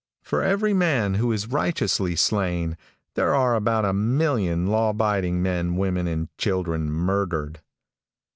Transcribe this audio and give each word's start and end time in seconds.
For 0.23 0.41
every 0.41 0.73
man 0.73 1.13
who 1.13 1.31
is 1.31 1.45
righteously 1.51 2.15
slain, 2.15 2.75
there 3.13 3.35
are 3.35 3.53
about 3.53 3.85
a 3.85 3.93
million 3.93 4.65
law 4.65 4.89
abiding 4.89 5.43
men, 5.43 5.75
women 5.75 6.07
and 6.07 6.27
children 6.39 6.89
murdered. 6.91 7.59